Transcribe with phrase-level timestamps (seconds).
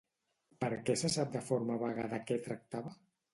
[0.63, 2.97] Per què se sap de forma vaga de què tractava?